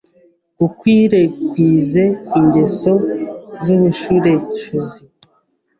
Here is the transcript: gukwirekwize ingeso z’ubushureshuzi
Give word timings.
gukwirekwize 0.59 2.03
ingeso 2.39 2.93
z’ubushureshuzi 3.63 4.99